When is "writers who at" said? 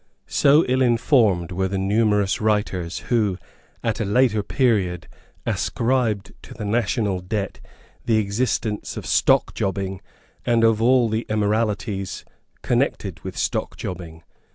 2.41-3.99